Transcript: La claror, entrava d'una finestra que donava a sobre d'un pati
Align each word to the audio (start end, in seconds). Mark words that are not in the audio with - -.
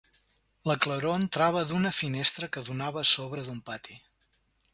La 0.69 0.75
claror, 0.85 1.19
entrava 1.23 1.63
d'una 1.73 1.91
finestra 1.99 2.49
que 2.57 2.65
donava 2.71 3.03
a 3.07 3.07
sobre 3.15 3.45
d'un 3.51 3.63
pati 3.71 4.01